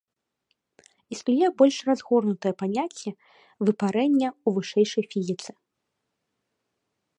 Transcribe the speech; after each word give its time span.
Існуе 1.15 1.47
больш 1.59 1.77
разгорнутае 1.89 2.53
паняцце 2.63 3.09
выпарэння 3.67 4.29
ў 4.31 4.49
вышэйшай 4.59 5.05
фізіцы. 5.15 5.51